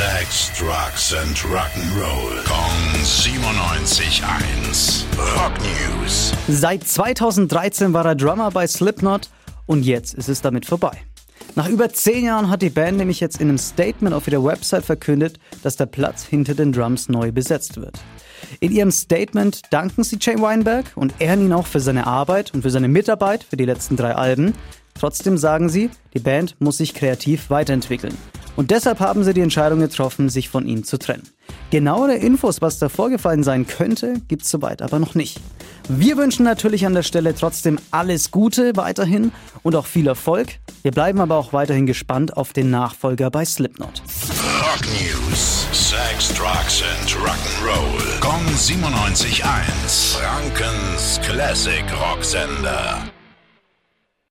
Sex, 0.00 0.56
Drugs 0.58 1.12
and 1.12 1.36
Rock'n'Roll. 1.44 2.42
Kong 2.46 2.72
97.1. 3.02 5.04
Rock 5.36 5.52
News. 5.60 6.32
Seit 6.48 6.88
2013 6.88 7.92
war 7.92 8.06
er 8.06 8.14
Drummer 8.14 8.50
bei 8.50 8.66
Slipknot 8.66 9.28
und 9.66 9.84
jetzt 9.84 10.14
ist 10.14 10.30
es 10.30 10.40
damit 10.40 10.64
vorbei. 10.64 10.92
Nach 11.54 11.68
über 11.68 11.90
zehn 11.90 12.24
Jahren 12.24 12.48
hat 12.48 12.62
die 12.62 12.70
Band 12.70 12.96
nämlich 12.96 13.20
jetzt 13.20 13.42
in 13.42 13.50
einem 13.50 13.58
Statement 13.58 14.14
auf 14.14 14.26
ihrer 14.26 14.42
Website 14.42 14.86
verkündet, 14.86 15.38
dass 15.62 15.76
der 15.76 15.84
Platz 15.84 16.24
hinter 16.24 16.54
den 16.54 16.72
Drums 16.72 17.10
neu 17.10 17.30
besetzt 17.30 17.76
wird. 17.76 18.00
In 18.60 18.72
ihrem 18.72 18.92
Statement 18.92 19.60
danken 19.68 20.02
sie 20.02 20.16
Jay 20.18 20.40
Weinberg 20.40 20.86
und 20.94 21.12
ehren 21.18 21.44
ihn 21.44 21.52
auch 21.52 21.66
für 21.66 21.80
seine 21.80 22.06
Arbeit 22.06 22.54
und 22.54 22.62
für 22.62 22.70
seine 22.70 22.88
Mitarbeit 22.88 23.44
für 23.44 23.58
die 23.58 23.66
letzten 23.66 23.98
drei 23.98 24.14
Alben. 24.14 24.54
Trotzdem 24.98 25.36
sagen 25.36 25.68
sie, 25.68 25.90
die 26.14 26.20
Band 26.20 26.56
muss 26.58 26.78
sich 26.78 26.94
kreativ 26.94 27.50
weiterentwickeln. 27.50 28.16
Und 28.60 28.70
deshalb 28.70 29.00
haben 29.00 29.24
sie 29.24 29.32
die 29.32 29.40
Entscheidung 29.40 29.78
getroffen, 29.78 30.28
sich 30.28 30.50
von 30.50 30.66
ihm 30.66 30.84
zu 30.84 30.98
trennen. 30.98 31.26
Genauere 31.70 32.16
Infos, 32.16 32.60
was 32.60 32.78
da 32.78 32.90
vorgefallen 32.90 33.42
sein 33.42 33.66
könnte, 33.66 34.20
gibt's 34.28 34.50
soweit 34.50 34.82
aber 34.82 34.98
noch 34.98 35.14
nicht. 35.14 35.40
Wir 35.88 36.18
wünschen 36.18 36.44
natürlich 36.44 36.84
an 36.84 36.92
der 36.92 37.02
Stelle 37.02 37.34
trotzdem 37.34 37.78
alles 37.90 38.30
Gute 38.30 38.76
weiterhin 38.76 39.32
und 39.62 39.76
auch 39.76 39.86
viel 39.86 40.06
Erfolg. 40.06 40.58
Wir 40.82 40.90
bleiben 40.90 41.22
aber 41.22 41.36
auch 41.36 41.54
weiterhin 41.54 41.86
gespannt 41.86 42.36
auf 42.36 42.52
den 42.52 42.68
Nachfolger 42.68 43.30
bei 43.30 43.46
Slipknot. 43.46 44.02
Rock 44.60 44.82
News. 45.00 45.66
Sex, 45.72 46.28
Drugs 46.34 46.82
and 46.82 47.16
Rock'n'Roll. 47.16 48.20
Kong 48.20 48.44
97.1. 48.46 50.18
Frankens 50.18 51.18
Classic 51.24 51.84
Rocksender. 51.98 53.10